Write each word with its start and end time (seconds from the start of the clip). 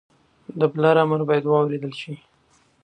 د 0.59 0.61
پلار 0.73 0.95
امر 1.03 1.21
باید 1.29 1.45
واورېدل 1.47 1.93
شي 2.01 2.13